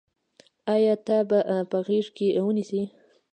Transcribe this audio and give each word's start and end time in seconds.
آیا 0.75 0.93
تا 1.05 1.17
به 1.29 1.39
په 1.71 1.77
غېږ 1.87 2.07
کې 2.17 2.27
ونیسي. 2.45 2.83